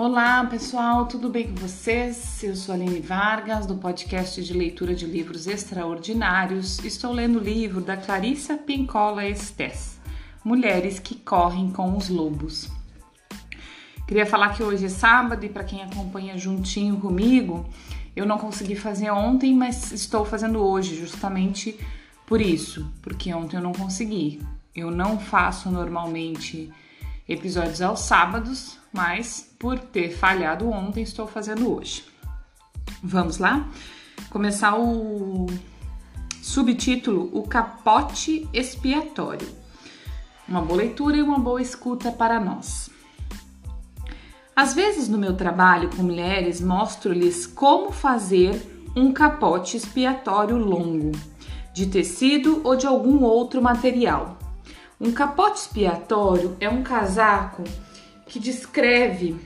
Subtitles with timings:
[0.00, 2.40] Olá pessoal, tudo bem com vocês?
[2.44, 6.78] Eu sou Aline Vargas, do podcast de leitura de livros extraordinários.
[6.84, 9.98] Estou lendo o livro da Clarissa Pincola Estes,
[10.44, 12.70] Mulheres que Correm com os Lobos.
[14.06, 17.68] Queria falar que hoje é sábado e para quem acompanha juntinho comigo,
[18.14, 21.76] eu não consegui fazer ontem, mas estou fazendo hoje, justamente
[22.24, 24.40] por isso, porque ontem eu não consegui.
[24.72, 26.72] Eu não faço normalmente
[27.28, 32.04] episódios aos sábados, mas por ter falhado ontem, estou fazendo hoje.
[33.02, 33.68] Vamos lá?
[34.30, 35.46] Começar o
[36.40, 39.48] subtítulo O Capote Expiatório.
[40.48, 42.88] Uma boa leitura e uma boa escuta para nós.
[44.56, 51.12] Às vezes no meu trabalho com mulheres, mostro-lhes como fazer um capote expiatório longo,
[51.72, 54.37] de tecido ou de algum outro material
[55.00, 57.62] um capote expiatório é um casaco
[58.26, 59.36] que descreve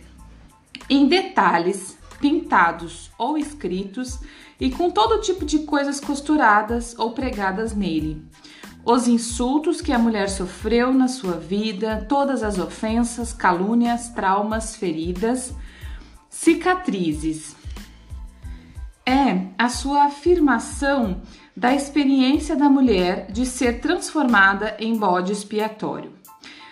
[0.89, 4.19] em detalhes pintados ou escritos
[4.59, 8.25] e com todo tipo de coisas costuradas ou pregadas nele.
[8.85, 15.55] Os insultos que a mulher sofreu na sua vida, todas as ofensas, calúnias, traumas, feridas,
[16.29, 17.55] cicatrizes.
[19.05, 21.23] É a sua afirmação
[21.57, 26.13] da experiência da mulher de ser transformada em bode expiatório.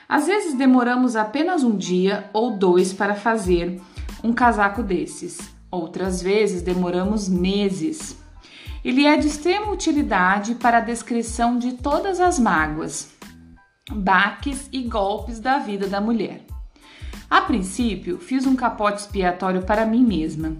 [0.08, 3.80] Às vezes demoramos apenas um dia ou dois para fazer
[4.22, 5.38] um casaco desses,
[5.70, 8.16] outras vezes demoramos meses.
[8.84, 13.10] Ele é de extrema utilidade para a descrição de todas as mágoas,
[13.90, 16.49] baques e golpes da vida da mulher.
[17.30, 20.56] A princípio, fiz um capote expiatório para mim mesma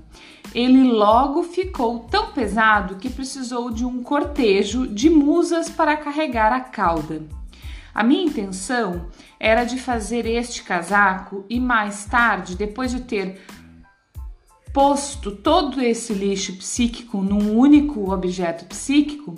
[0.54, 6.60] ele logo ficou tão pesado que precisou de um cortejo de musas para carregar a
[6.60, 7.22] cauda.
[7.94, 9.06] A minha intenção
[9.38, 13.40] era de fazer este casaco e mais tarde, depois de ter
[14.72, 19.34] posto todo esse lixo psíquico num único objeto psíquico,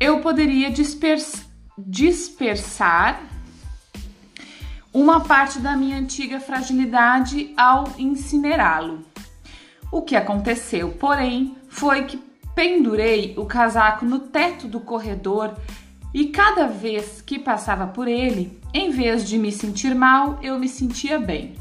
[0.00, 1.46] eu poderia dispers
[1.78, 3.22] dispersar
[4.92, 9.04] uma parte da minha antiga fragilidade ao incinerá-lo.
[9.90, 12.22] O que aconteceu, porém, foi que
[12.54, 15.54] pendurei o casaco no teto do corredor
[16.12, 20.68] e cada vez que passava por ele, em vez de me sentir mal, eu me
[20.68, 21.56] sentia bem.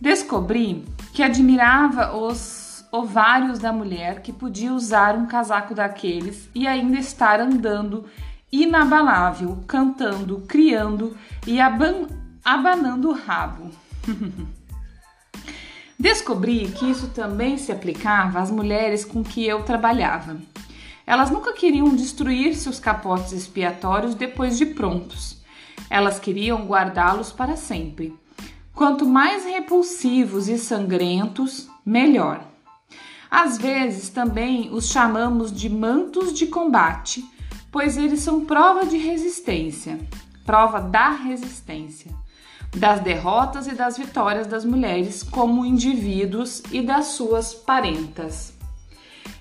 [0.00, 6.98] Descobri que admirava os ovários da mulher que podia usar um casaco daqueles e ainda
[6.98, 8.06] estar andando
[8.50, 12.06] inabalável, cantando, criando e aban
[12.44, 13.70] abanando o rabo.
[15.98, 20.38] Descobri que isso também se aplicava às mulheres com que eu trabalhava.
[21.06, 25.42] Elas nunca queriam destruir seus capotes expiatórios depois de prontos.
[25.90, 28.16] Elas queriam guardá-los para sempre.
[28.74, 32.46] Quanto mais repulsivos e sangrentos, melhor.
[33.30, 37.22] Às vezes também os chamamos de mantos de combate,
[37.70, 40.00] pois eles são prova de resistência,
[40.46, 42.10] prova da resistência
[42.74, 48.54] das derrotas e das vitórias das mulheres como indivíduos e das suas parentas.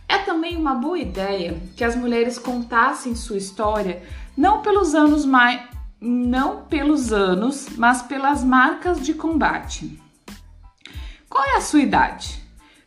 [0.08, 4.02] É também uma boa ideia que as mulheres contassem sua história
[4.36, 5.62] não pelos anos mais
[6.02, 10.00] não pelos anos, mas pelas marcas de combate.
[11.30, 12.42] Qual é a sua idade?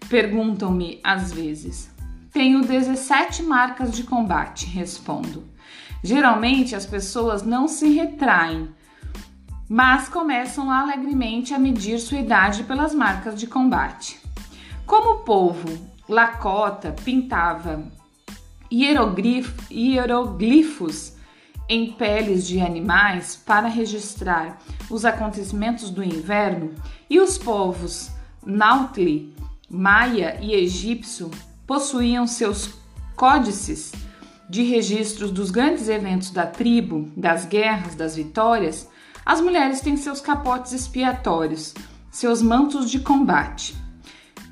[0.09, 1.91] Perguntam-me às vezes.
[2.32, 5.44] Tenho 17 marcas de combate, respondo.
[6.03, 8.70] Geralmente as pessoas não se retraem,
[9.72, 14.21] mas começam alegremente a medir sua idade pelas marcas de combate.
[14.84, 15.66] Como o povo
[16.06, 17.83] Lakota pintava
[18.71, 21.15] hieroglifos
[21.71, 24.59] em peles de animais para registrar
[24.91, 26.75] os acontecimentos do inverno,
[27.09, 28.10] e os povos
[28.44, 29.34] Nautli,
[29.71, 31.31] Maia e egípcio
[31.66, 32.75] possuíam seus
[33.16, 33.91] códices
[34.50, 38.91] de registros dos grandes eventos da tribo, das guerras, das vitórias,
[39.24, 41.74] as mulheres têm seus capotes expiatórios,
[42.10, 43.74] seus mantos de combate.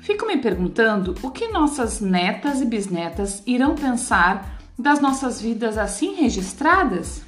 [0.01, 6.15] Fico me perguntando o que nossas netas e bisnetas irão pensar das nossas vidas assim
[6.15, 7.21] registradas?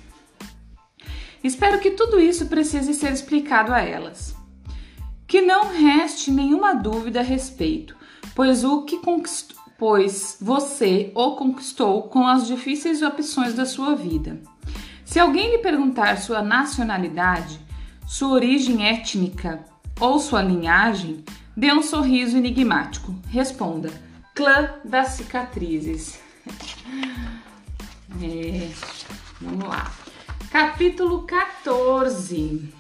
[1.44, 4.36] Espero que tudo isso precise ser explicado a elas.
[5.28, 7.96] Que não reste nenhuma dúvida a respeito,
[8.34, 9.00] pois o que
[9.78, 14.42] pois você o conquistou com as difíceis opções da sua vida.
[15.13, 17.60] Se alguém lhe perguntar sua nacionalidade,
[18.07, 19.63] sua origem étnica
[20.00, 21.24] ou sua linhagem,
[21.56, 23.13] dê um sorriso enigmático.
[23.27, 23.92] Responda:
[24.33, 26.19] clã das cicatrizes.
[28.21, 28.69] É,
[29.42, 29.92] vamos lá.
[30.51, 32.71] Capítulo 14.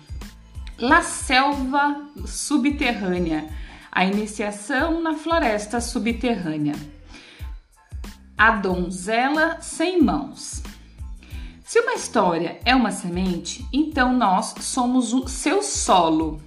[0.77, 3.49] La selva subterrânea.
[3.91, 6.75] A iniciação na floresta subterrânea.
[8.37, 10.61] A donzela sem mãos.
[11.73, 16.39] Se uma história é uma semente, então nós somos o seu solo.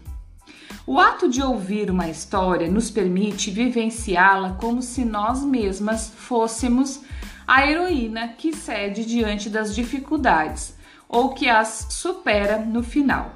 [0.86, 7.00] O ato de ouvir uma história nos permite vivenciá-la como se nós mesmas fôssemos
[7.44, 10.76] a heroína que cede diante das dificuldades
[11.08, 13.32] ou que as supera no final.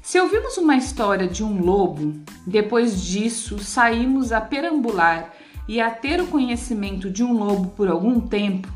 [0.00, 2.14] Se ouvimos uma história de um lobo,
[2.46, 5.34] depois disso saímos a perambular
[5.66, 8.68] e a ter o conhecimento de um lobo por algum tempo,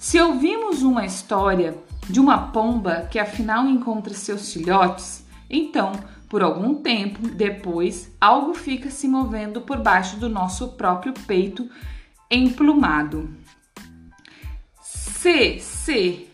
[0.00, 1.76] se ouvimos uma história
[2.08, 5.92] de uma pomba que afinal encontra seus filhotes, então
[6.26, 11.68] por algum tempo depois, algo fica se movendo por baixo do nosso próprio peito
[12.30, 13.28] emplumado.
[14.80, 16.30] Se se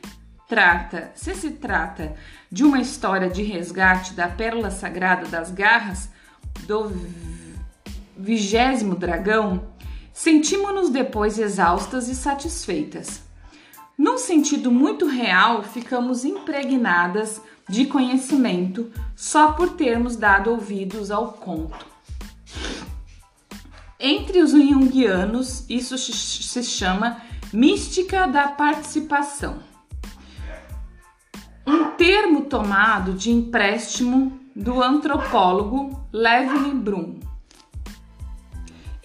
[0.46, 2.14] trata, se se trata
[2.52, 6.08] de uma história de resgate da pérola sagrada das garras
[6.68, 6.92] do
[8.16, 9.66] vigésimo dragão,
[10.12, 13.25] sentimos-nos depois exaustas e satisfeitas.
[13.98, 21.86] Num sentido muito real, ficamos impregnadas de conhecimento só por termos dado ouvidos ao conto.
[23.98, 27.22] Entre os junguianos, isso se chama
[27.52, 29.60] mística da participação.
[31.66, 37.25] Um termo tomado de empréstimo do antropólogo Levin Brum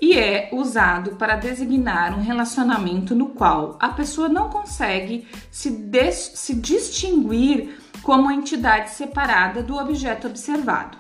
[0.01, 5.71] e é usado para designar um relacionamento no qual a pessoa não consegue se,
[6.11, 10.97] se distinguir como entidade separada do objeto observado.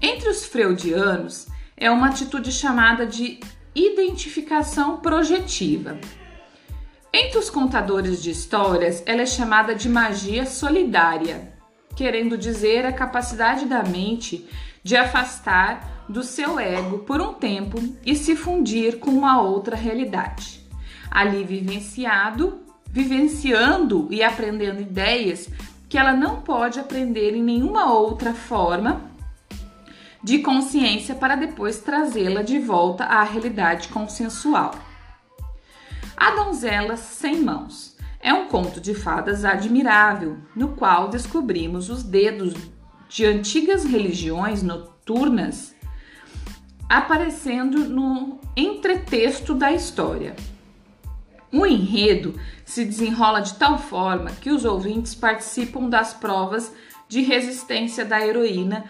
[0.00, 3.40] Entre os freudianos, é uma atitude chamada de
[3.74, 5.98] identificação projetiva.
[7.12, 11.52] Entre os contadores de histórias, ela é chamada de magia solidária,
[11.96, 14.48] querendo dizer a capacidade da mente
[14.84, 20.60] de afastar do seu ego por um tempo e se fundir com uma outra realidade.
[21.10, 22.66] Ali vivenciado
[22.96, 25.50] vivenciando e aprendendo ideias
[25.86, 29.02] que ela não pode aprender em nenhuma outra forma
[30.22, 34.74] de consciência para depois trazê-la de volta à realidade consensual.
[36.16, 42.54] A Donzela Sem Mãos é um conto de fadas admirável, no qual descobrimos os dedos
[43.10, 45.75] de antigas religiões noturnas
[46.88, 50.34] aparecendo no entretexto da história.
[51.52, 56.72] O enredo se desenrola de tal forma que os ouvintes participam das provas
[57.08, 58.84] de resistência da heroína,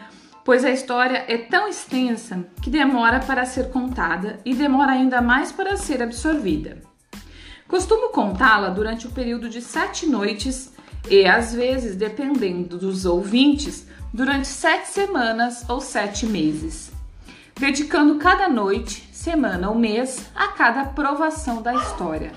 [0.45, 5.53] pois a história é tão extensa que demora para ser contada e demora ainda mais
[5.53, 6.83] para ser absorvida.
[7.69, 10.73] Costumo contá-la durante o período de sete noites
[11.11, 16.93] e, às vezes, dependendo dos ouvintes, durante sete semanas ou sete meses,
[17.59, 22.33] dedicando cada noite, semana ou mês a cada provação da história.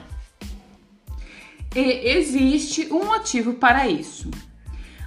[1.76, 4.32] E existe um motivo para isso.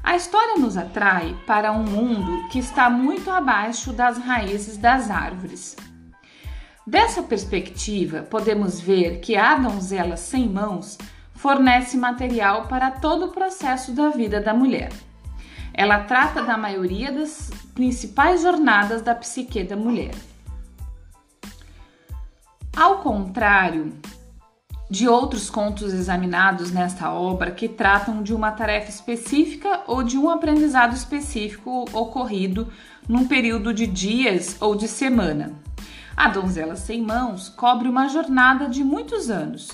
[0.02, 5.76] A história nos atrai para um mundo que está muito abaixo das raízes das árvores.
[6.86, 10.98] Dessa perspectiva, podemos ver que a donzela sem mãos
[11.34, 14.90] fornece material para todo o processo da vida da mulher.
[15.74, 20.14] Ela trata da maioria das principais jornadas da psique da mulher.
[22.76, 23.92] Ao contrário
[24.92, 30.28] de outros contos examinados nesta obra que tratam de uma tarefa específica ou de um
[30.28, 32.70] aprendizado específico ocorrido
[33.08, 35.54] num período de dias ou de semana.
[36.14, 39.70] A Donzela Sem Mãos cobre uma jornada de muitos anos,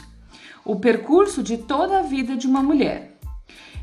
[0.65, 3.18] o percurso de toda a vida de uma mulher.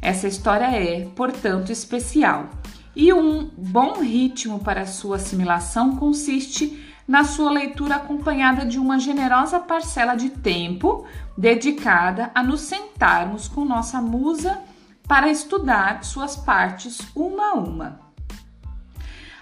[0.02, 2.50] Essa história é, portanto, especial
[2.96, 9.60] e um bom ritmo para sua assimilação consiste na sua leitura acompanhada de uma generosa
[9.60, 11.06] parcela de tempo
[11.38, 14.60] dedicada a nos sentarmos com nossa musa
[15.08, 18.00] para estudar suas partes uma a uma.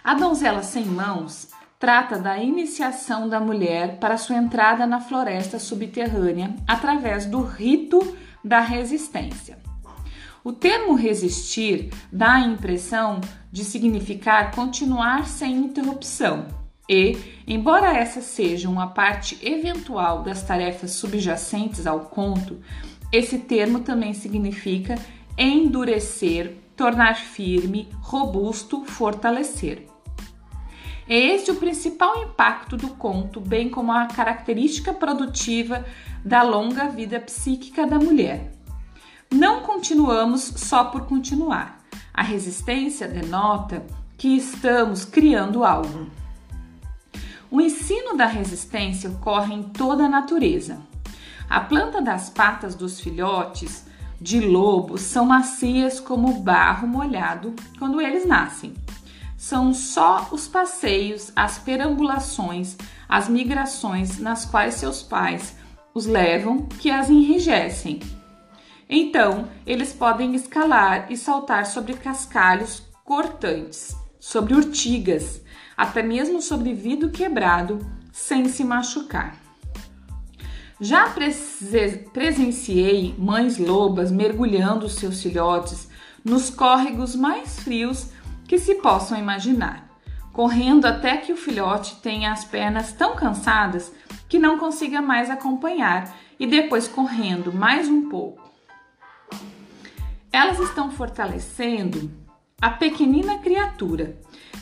[0.04, 1.48] A Donzela Sem Mãos
[1.80, 8.60] trata da iniciação da mulher para sua entrada na floresta subterrânea através do rito da
[8.60, 9.58] resistência.
[10.44, 16.48] O termo resistir dá a impressão de significar continuar sem interrupção
[16.90, 22.60] e, embora essa seja uma parte eventual das tarefas subjacentes ao conto,
[23.10, 24.96] esse termo também significa
[25.38, 29.88] endurecer, tornar firme, robusto, fortalecer.
[31.08, 35.86] É este o principal impacto do conto, bem como a característica produtiva
[36.24, 38.53] da longa vida psíquica da mulher.
[39.34, 41.80] Não continuamos só por continuar.
[42.14, 43.84] A resistência denota
[44.16, 46.06] que estamos criando algo.
[47.50, 50.80] O ensino da resistência ocorre em toda a natureza.
[51.50, 53.88] A planta das patas dos filhotes
[54.22, 58.76] de lobo são macias como barro molhado quando eles nascem.
[59.36, 62.78] São só os passeios, as perambulações,
[63.10, 65.56] as migrações nas quais seus pais
[65.92, 68.00] os levam que as enrijecem.
[68.96, 75.42] Então, eles podem escalar e saltar sobre cascalhos cortantes, sobre urtigas,
[75.76, 77.80] até mesmo sobre vidro quebrado,
[78.12, 79.36] sem se machucar.
[80.80, 81.12] Já
[82.14, 85.90] presenciei mães lobas mergulhando seus filhotes
[86.24, 88.12] nos córregos mais frios
[88.48, 89.90] que se possam imaginar,
[90.32, 93.92] correndo até que o filhote tenha as pernas tão cansadas
[94.30, 98.43] que não consiga mais acompanhar e depois correndo mais um pouco.
[100.34, 102.10] Elas estão fortalecendo
[102.60, 104.18] a pequenina criatura,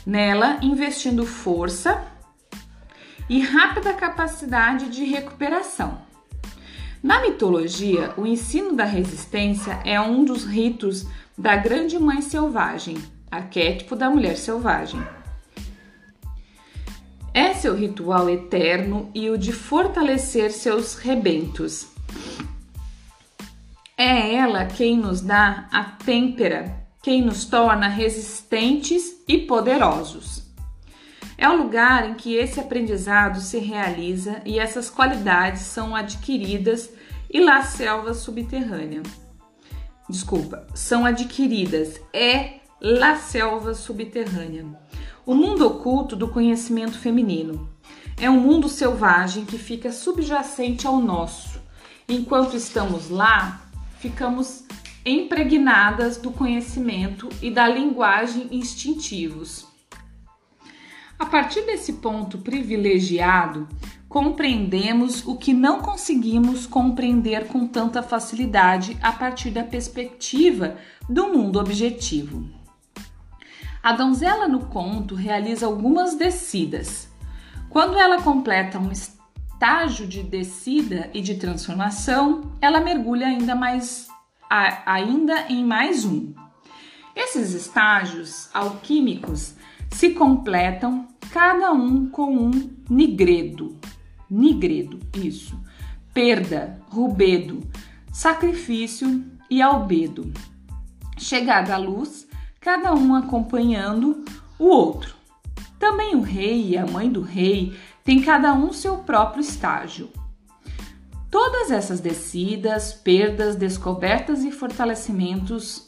[0.05, 2.05] nela investindo força
[3.29, 6.01] e rápida capacidade de recuperação.
[7.01, 12.97] Na mitologia, o ensino da resistência é um dos ritos da grande mãe selvagem,
[13.31, 15.01] arquétipo da mulher selvagem.
[17.33, 21.90] É seu ritual eterno e o de fortalecer seus rebentos.
[24.03, 30.41] É ela quem nos dá a têmpera, quem nos torna resistentes e poderosos.
[31.37, 36.89] É o lugar em que esse aprendizado se realiza e essas qualidades são adquiridas
[37.29, 39.03] e lá selva subterrânea.
[40.09, 44.65] Desculpa, são adquiridas é La Selva Subterrânea.
[45.27, 47.69] O mundo oculto do conhecimento feminino.
[48.19, 51.61] É um mundo selvagem que fica subjacente ao nosso.
[52.09, 53.70] Enquanto estamos lá,
[54.01, 54.63] ficamos
[55.05, 59.67] impregnadas do conhecimento e da linguagem instintivos.
[61.19, 63.69] A partir desse ponto privilegiado,
[64.09, 70.77] compreendemos o que não conseguimos compreender com tanta facilidade a partir da perspectiva
[71.07, 72.49] do mundo objetivo.
[73.83, 77.07] A donzela no conto realiza algumas descidas.
[77.69, 79.20] Quando ela completa um estágio
[80.07, 84.07] de descida e de transformação, ela mergulha ainda mais
[84.49, 86.33] ainda em mais um.
[87.15, 89.53] Esses estágios alquímicos
[89.91, 93.77] se completam cada um com um nigredo.
[94.27, 95.55] Nigredo, isso.
[96.11, 97.61] Perda, rubedo,
[98.11, 100.33] sacrifício e albedo.
[101.19, 102.27] Chegada à luz,
[102.59, 104.25] cada um acompanhando
[104.57, 105.15] o outro.
[105.77, 110.09] Também o rei e a mãe do rei têm cada um seu próprio estágio.
[111.29, 115.87] Todas essas descidas, perdas, descobertas e fortalecimentos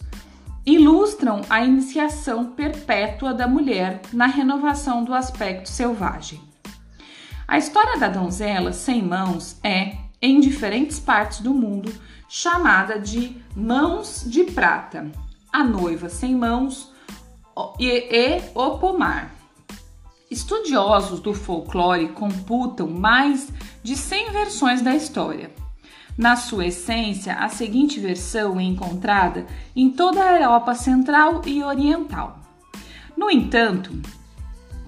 [0.66, 6.42] ilustram a iniciação perpétua da mulher na renovação do aspecto selvagem.
[7.46, 11.94] A história da donzela sem mãos é, em diferentes partes do mundo,
[12.30, 15.12] chamada de Mãos de Prata,
[15.52, 16.92] a noiva sem mãos
[17.78, 19.43] e, e o pomar.
[20.34, 25.52] Estudiosos do folclore computam mais de 100 versões da história.
[26.18, 32.40] Na sua essência, a seguinte versão é encontrada em toda a Europa Central e Oriental.
[33.16, 33.92] No entanto,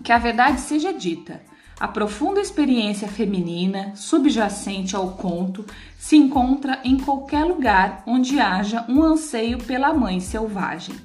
[0.04, 1.44] que a verdade seja dita,
[1.80, 5.64] a profunda experiência feminina subjacente ao conto
[5.96, 10.96] se encontra em qualquer lugar onde haja um anseio pela mãe selvagem.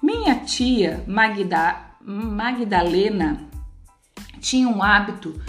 [0.00, 3.48] Minha tia Magda, Magdalena
[4.40, 5.40] tinha um hábito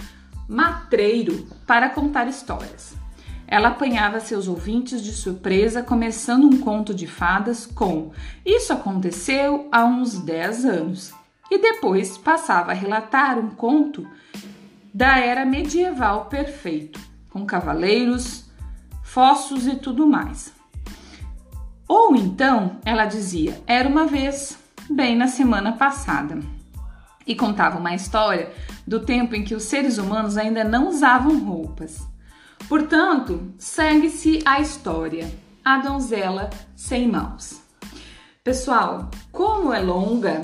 [0.48, 2.94] matreiro para contar histórias.
[3.46, 8.12] Ela apanhava seus ouvintes de surpresa, começando um conto de fadas com
[8.44, 11.12] Isso aconteceu há uns 10 anos
[11.50, 14.06] e depois passava a relatar um conto
[14.92, 18.50] da era medieval perfeito, com cavaleiros,
[19.02, 20.52] fossos e tudo mais.
[21.86, 24.58] Ou então ela dizia: Era uma vez,
[24.94, 26.38] bem na semana passada.
[27.26, 28.52] E contava uma história
[28.86, 32.06] do tempo em que os seres humanos ainda não usavam roupas.
[32.68, 35.32] Portanto, segue-se a história:
[35.64, 37.62] A Donzela Sem Mãos.
[38.42, 40.40] Pessoal, como é longa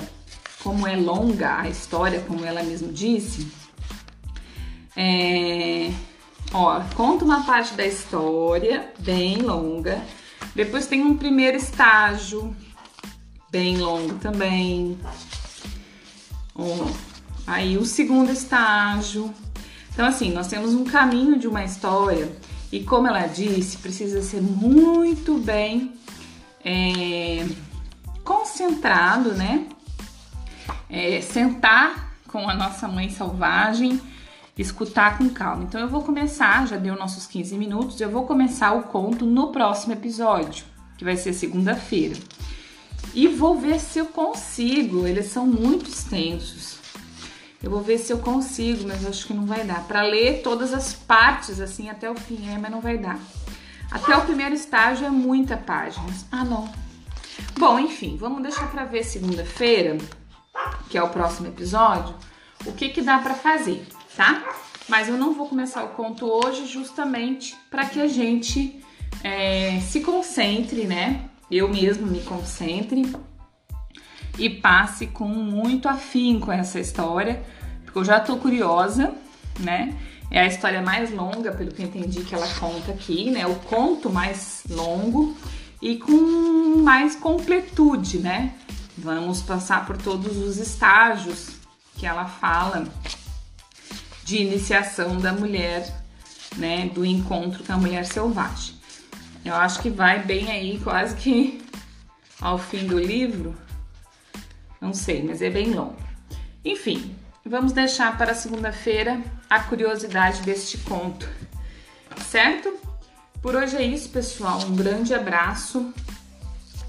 [0.62, 3.50] como é longa a história, como ela mesmo disse,
[4.96, 5.90] é,
[6.52, 10.02] ó, conta uma parte da história bem longa.
[10.54, 12.54] Depois tem um primeiro estágio
[13.50, 14.98] bem longo também.
[17.46, 19.32] Aí o segundo estágio.
[19.92, 22.30] Então assim, nós temos um caminho de uma história
[22.70, 25.92] e como ela disse, precisa ser muito bem
[26.64, 27.46] é,
[28.22, 29.66] concentrado, né?
[30.88, 34.00] é, sentar com a nossa mãe selvagem
[34.56, 35.64] escutar com calma.
[35.64, 39.52] Então eu vou começar, já deu nossos 15 minutos, eu vou começar o conto no
[39.52, 40.64] próximo episódio,
[40.96, 42.16] que vai ser segunda-feira.
[43.14, 46.78] E vou ver se eu consigo, eles são muito extensos.
[47.62, 49.82] Eu vou ver se eu consigo, mas acho que não vai dar.
[49.84, 53.18] Para ler todas as partes assim até o fim, é, mas não vai dar.
[53.90, 56.26] Até o primeiro estágio é muita páginas.
[56.30, 56.72] Ah, não.
[57.58, 59.98] Bom, enfim, vamos deixar para ver segunda-feira,
[60.88, 62.14] que é o próximo episódio,
[62.66, 63.84] o que que dá para fazer
[64.18, 64.42] tá?
[64.88, 68.82] Mas eu não vou começar o conto hoje justamente para que a gente
[69.22, 71.30] é, se concentre, né?
[71.50, 73.10] Eu mesmo me concentre
[74.38, 77.42] e passe com muito afinco essa história,
[77.84, 79.14] porque eu já tô curiosa,
[79.58, 79.96] né?
[80.30, 83.46] É a história mais longa, pelo que eu entendi que ela conta aqui, né?
[83.46, 85.34] O conto mais longo
[85.80, 88.54] e com mais completude, né?
[88.96, 91.50] Vamos passar por todos os estágios
[91.96, 92.86] que ela fala
[94.24, 95.90] de iniciação da mulher,
[96.56, 98.77] né, do encontro com a mulher selvagem.
[99.48, 101.58] Eu acho que vai bem aí, quase que
[102.38, 103.56] ao fim do livro.
[104.78, 105.96] Não sei, mas é bem longo.
[106.62, 111.26] Enfim, vamos deixar para segunda-feira a curiosidade deste conto,
[112.26, 112.76] certo?
[113.40, 114.60] Por hoje é isso, pessoal.
[114.66, 115.94] Um grande abraço,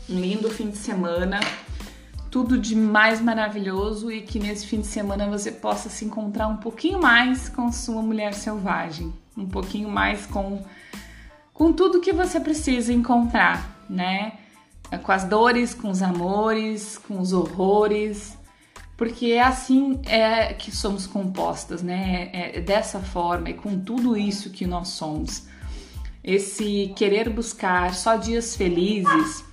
[0.10, 1.40] um lindo fim de semana
[2.30, 6.58] tudo de mais maravilhoso e que nesse fim de semana você possa se encontrar um
[6.58, 10.64] pouquinho mais com sua mulher selvagem, um pouquinho mais com
[11.60, 14.40] com tudo que você precisa encontrar, né?
[15.04, 18.38] Com as dores, com os amores, com os horrores,
[18.96, 22.30] porque é assim é que somos compostas, né?
[22.32, 25.48] É, é dessa forma e com tudo isso que nós somos.
[26.24, 29.44] Esse querer buscar só dias felizes,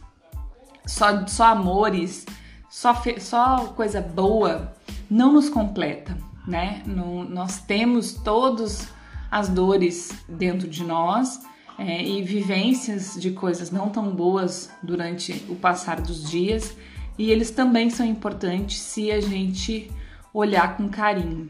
[0.86, 2.24] só, só amores,
[2.70, 4.76] só, só coisa boa
[5.10, 6.84] não nos completa, né?
[6.86, 8.86] No, nós temos todas
[9.28, 11.40] as dores dentro de nós
[11.78, 16.76] é, e vivências de coisas não tão boas durante o passar dos dias,
[17.18, 19.90] e eles também são importantes se a gente
[20.32, 21.48] olhar com carinho.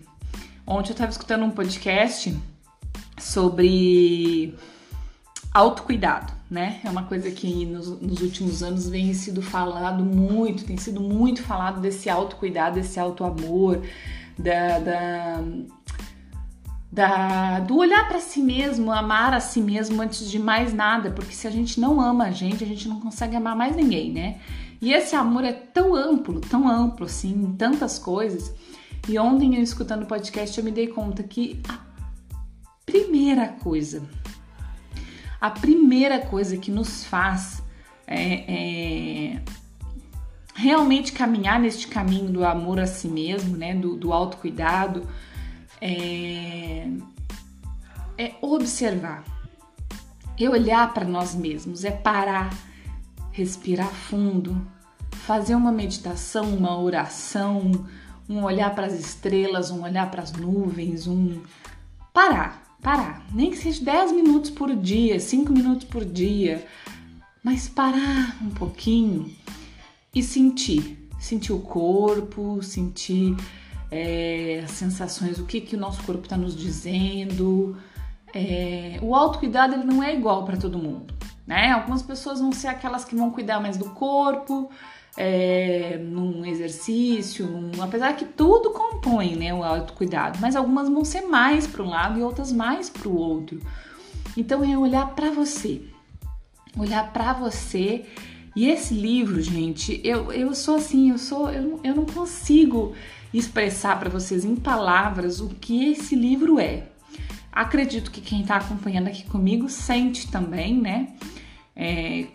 [0.66, 2.36] Ontem eu estava escutando um podcast
[3.18, 4.54] sobre
[5.52, 6.80] autocuidado né?
[6.84, 11.42] É uma coisa que nos, nos, últimos anos vem sido falado muito, tem sido muito
[11.42, 13.80] falado desse autocuidado, desse autoamor,
[14.38, 15.42] da, da,
[16.96, 21.34] da do olhar para si mesmo, amar a si mesmo antes de mais nada, porque
[21.34, 24.40] se a gente não ama a gente, a gente não consegue amar mais ninguém, né?
[24.80, 28.50] E esse amor é tão amplo, tão amplo assim, em tantas coisas.
[29.06, 31.78] E ontem eu escutando o podcast eu me dei conta que a
[32.86, 34.02] primeira coisa
[35.38, 37.62] a primeira coisa que nos faz
[38.06, 39.42] é, é,
[40.54, 45.06] realmente caminhar neste caminho do amor a si mesmo, né, do, do autocuidado,
[45.80, 46.88] é,
[48.18, 49.24] é observar,
[50.38, 52.52] é olhar para nós mesmos, é parar,
[53.32, 54.66] respirar fundo,
[55.10, 57.70] fazer uma meditação, uma oração,
[58.28, 61.40] um olhar para as estrelas, um olhar para as nuvens, um
[62.12, 66.64] parar parar, nem que seja 10 minutos por dia, 5 minutos por dia,
[67.42, 69.28] mas parar um pouquinho
[70.14, 73.36] e sentir, sentir o corpo, sentir
[73.90, 77.76] é, as sensações, o que, que o nosso corpo está nos dizendo.
[78.34, 81.14] É, o autocuidado ele não é igual para todo mundo,
[81.46, 81.70] né?
[81.70, 84.70] Algumas pessoas vão ser aquelas que vão cuidar mais do corpo,
[85.16, 91.22] é, num exercício, num, apesar que tudo compõe né, o autocuidado, mas algumas vão ser
[91.22, 93.60] mais para um lado e outras mais para o outro.
[94.36, 95.82] Então é olhar para você,
[96.76, 98.04] olhar para você.
[98.56, 102.94] E esse livro, gente, eu, eu sou assim, eu sou, eu, eu não consigo
[103.32, 106.84] expressar para vocês em palavras o que esse livro é.
[107.52, 111.08] Acredito que quem está acompanhando aqui comigo sente também, né?
[111.76, 112.28] É,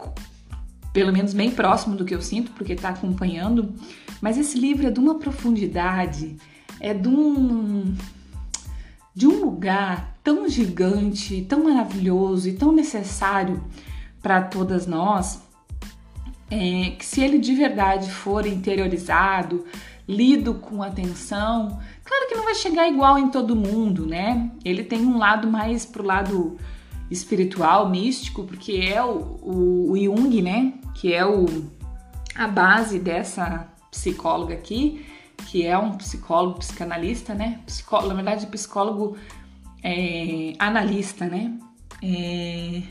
[0.93, 3.73] pelo menos bem próximo do que eu sinto, porque está acompanhando.
[4.21, 6.37] Mas esse livro é de uma profundidade,
[6.79, 7.95] é de um,
[9.15, 13.63] de um lugar tão gigante, tão maravilhoso e tão necessário
[14.21, 15.41] para todas nós,
[16.51, 19.65] é, que se ele de verdade for interiorizado,
[20.05, 24.51] lido com atenção, claro que não vai chegar igual em todo mundo, né?
[24.65, 26.57] Ele tem um lado mais pro lado
[27.09, 30.73] espiritual, místico, porque é o, o, o Jung, né?
[30.93, 31.45] Que é o,
[32.35, 35.05] a base dessa psicóloga aqui,
[35.47, 37.61] que é um psicólogo psicanalista, né?
[37.65, 39.15] Psicólogo, na verdade, psicólogo
[39.81, 41.57] é, analista, né?
[42.03, 42.81] É,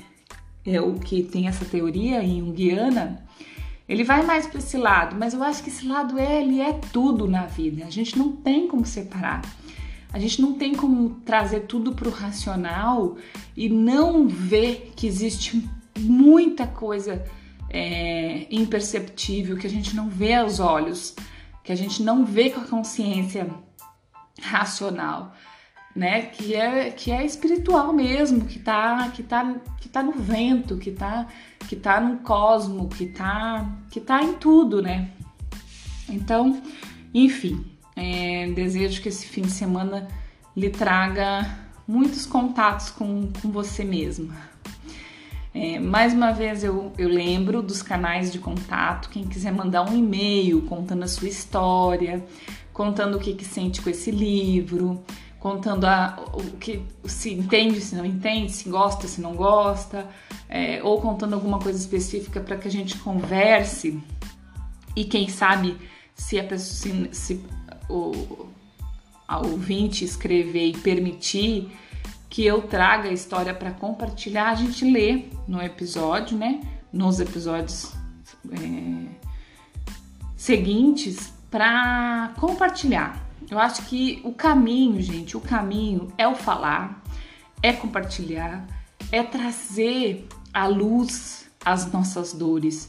[0.64, 3.29] é o que tem essa teoria junguiana.
[3.90, 6.74] Ele vai mais para esse lado, mas eu acho que esse lado é, ele é
[6.92, 7.85] tudo na vida.
[7.85, 9.42] A gente não tem como separar.
[10.12, 13.16] A gente não tem como trazer tudo para o racional
[13.57, 17.24] e não ver que existe muita coisa
[17.68, 21.16] é, imperceptível que a gente não vê aos olhos,
[21.64, 23.50] que a gente não vê com a consciência
[24.40, 25.35] racional,
[25.94, 26.22] né?
[26.22, 30.90] Que é que é espiritual mesmo, que tá que tá que tá no vento, que
[30.90, 31.26] tá
[31.68, 35.11] que tá no cosmo, que tá que tá em tudo, né?
[36.09, 36.61] Então,
[37.14, 37.64] enfim,
[37.96, 40.09] é, desejo que esse fim de semana
[40.57, 44.35] lhe traga muitos contatos com, com você mesma.
[45.53, 49.11] É, mais uma vez eu, eu lembro dos canais de contato.
[49.11, 52.24] Quem quiser mandar um e-mail contando a sua história,
[52.72, 55.03] contando o que, que sente com esse livro,
[55.40, 60.07] contando a, o que se entende, se não entende, se gosta, se não gosta,
[60.48, 64.00] é, ou contando alguma coisa específica para que a gente converse
[64.94, 65.76] e quem sabe
[66.14, 67.44] se a pessoa, se, se
[67.88, 68.48] o
[69.26, 71.70] a ouvinte escrever e permitir
[72.29, 76.61] que eu traga a história para compartilhar, a gente lê no episódio, né?
[76.92, 77.92] Nos episódios
[78.50, 79.07] é,
[80.37, 83.30] seguintes para compartilhar.
[83.50, 87.02] Eu acho que o caminho, gente, o caminho é o falar,
[87.60, 88.64] é compartilhar,
[89.10, 92.88] é trazer à luz as nossas dores,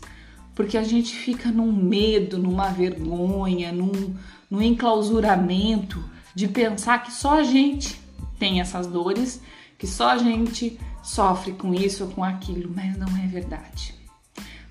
[0.54, 4.16] porque a gente fica num medo, numa vergonha, num,
[4.50, 6.04] num enclausuramento
[6.36, 8.00] de pensar que só a gente
[8.38, 9.42] tem essas dores,
[9.80, 13.96] que só a gente sofre com isso ou com aquilo, mas não é verdade.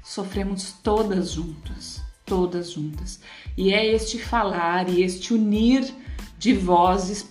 [0.04, 2.00] Sofremos todas juntas,
[2.30, 3.20] todas juntas.
[3.56, 5.92] E é este falar e este unir
[6.38, 7.28] de vozes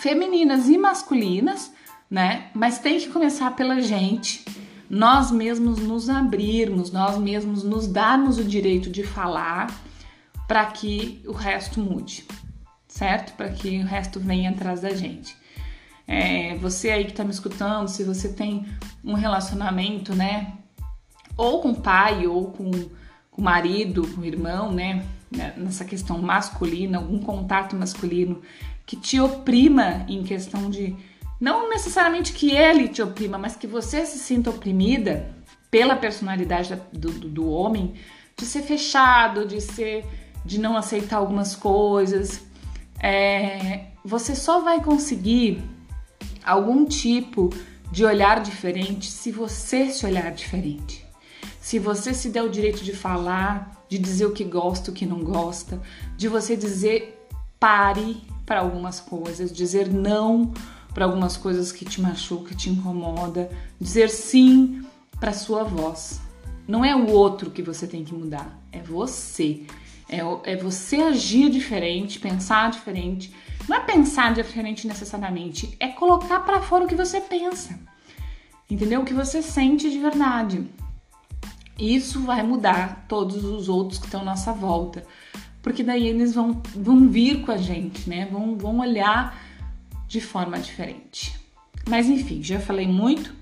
[0.00, 1.70] femininas e masculinas,
[2.10, 2.50] né?
[2.54, 4.44] Mas tem que começar pela gente,
[4.88, 9.66] nós mesmos nos abrirmos, nós mesmos nos darmos o direito de falar
[10.46, 12.24] para que o resto mude
[12.96, 13.34] certo?
[13.34, 15.36] Para que o resto venha atrás da gente.
[16.08, 18.66] É, você aí que está me escutando, se você tem
[19.04, 20.54] um relacionamento, né?
[21.36, 22.70] Ou com pai, ou com
[23.36, 25.04] o marido, o irmão, né?
[25.56, 28.40] Nessa questão masculina, algum contato masculino
[28.86, 30.96] que te oprima em questão de.
[31.40, 35.34] Não necessariamente que ele te oprima, mas que você se sinta oprimida
[35.70, 37.94] pela personalidade do, do, do homem,
[38.36, 40.04] de ser fechado, de ser.
[40.44, 42.46] de não aceitar algumas coisas,
[43.02, 45.62] é, você só vai conseguir
[46.44, 47.50] algum tipo
[47.90, 51.05] de olhar diferente se você se olhar diferente.
[51.66, 55.04] Se você se der o direito de falar, de dizer o que gosta, o que
[55.04, 55.82] não gosta,
[56.16, 57.26] de você dizer
[57.58, 60.54] pare para algumas coisas, dizer não
[60.94, 63.50] para algumas coisas que te machuca, te incomoda,
[63.80, 64.86] dizer sim
[65.18, 66.20] para sua voz.
[66.68, 69.62] Não é o outro que você tem que mudar, é você.
[70.08, 73.34] É, é você agir diferente, pensar diferente.
[73.68, 77.76] Não é pensar diferente necessariamente, é colocar para fora o que você pensa.
[78.70, 79.00] Entendeu?
[79.00, 80.64] O que você sente de verdade.
[81.78, 85.04] Isso vai mudar todos os outros que estão à nossa volta.
[85.62, 88.28] Porque daí eles vão, vão vir com a gente, né?
[88.30, 89.36] Vão, vão olhar
[90.06, 91.38] de forma diferente.
[91.88, 93.34] Mas enfim, já falei muito.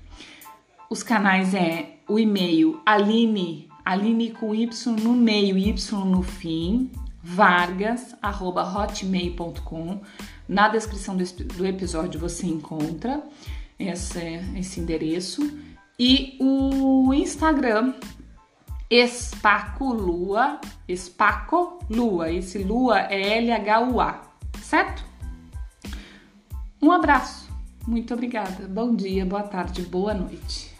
[0.89, 4.67] Os canais é o e-mail aline Aline com Y
[5.03, 6.89] no meio Y no fim,
[7.21, 10.01] vargas.hotmail.com.
[10.49, 13.21] Na descrição do, do, episódio você encontra
[13.77, 15.47] esse, esse endereço.
[15.99, 17.93] E o Instagram,
[18.89, 22.31] Espaco Lua, Espaco Lua.
[22.31, 24.21] Esse Lua é L-H-U-A,
[24.61, 25.03] certo?
[26.81, 27.49] Um abraço,
[27.87, 28.67] muito obrigada.
[28.67, 30.74] Bom dia, boa tarde, boa noite.